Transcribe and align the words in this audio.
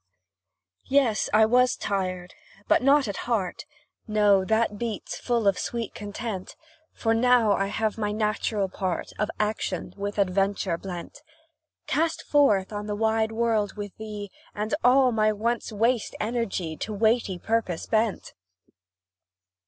Yes; 0.89 1.29
I 1.31 1.45
was 1.45 1.75
tired, 1.75 2.33
but 2.67 2.81
not 2.81 3.07
at 3.07 3.17
heart; 3.29 3.65
No 4.07 4.43
that 4.43 4.79
beats 4.79 5.15
full 5.19 5.47
of 5.47 5.59
sweet 5.59 5.93
content, 5.93 6.55
For 6.91 7.13
now 7.13 7.51
I 7.53 7.67
have 7.67 7.99
my 7.99 8.11
natural 8.11 8.67
part 8.67 9.11
Of 9.19 9.29
action 9.39 9.93
with 9.95 10.17
adventure 10.17 10.75
blent; 10.79 11.21
Cast 11.85 12.23
forth 12.23 12.73
on 12.73 12.87
the 12.87 12.95
wide 12.95 13.31
world 13.31 13.77
with 13.77 13.95
thee, 13.97 14.31
And 14.55 14.73
all 14.83 15.11
my 15.11 15.31
once 15.31 15.71
waste 15.71 16.15
energy 16.19 16.75
To 16.77 16.91
weighty 16.93 17.37
purpose 17.37 17.85
bent. 17.85 18.33